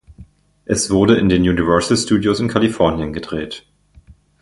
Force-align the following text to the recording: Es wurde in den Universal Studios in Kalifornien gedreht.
Es 0.65 0.89
wurde 0.89 1.17
in 1.19 1.29
den 1.29 1.43
Universal 1.43 1.95
Studios 1.95 2.39
in 2.39 2.47
Kalifornien 2.47 3.13
gedreht. 3.13 3.67